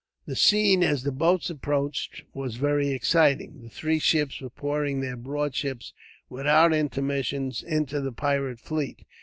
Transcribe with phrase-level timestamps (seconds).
[0.25, 3.61] The scene, as the boats approached, was very exciting.
[3.61, 5.93] The three ships were pouring their broadsides,
[6.27, 9.05] without intermission, into the pirate fleet.